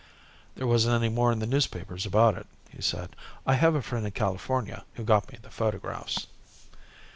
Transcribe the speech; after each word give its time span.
"There 0.55 0.65
wasn't 0.65 0.95
any 0.95 1.13
more 1.13 1.31
in 1.31 1.37
the 1.37 1.45
newspapers 1.45 2.07
about 2.07 2.35
it," 2.35 2.47
he 2.71 2.81
said. 2.81 3.15
"I 3.45 3.53
have 3.53 3.75
a 3.75 3.83
friend 3.83 4.03
in 4.03 4.11
California 4.13 4.83
who 4.95 5.03
got 5.03 5.31
me 5.31 5.37
the 5.39 5.51
photographs." 5.51 6.25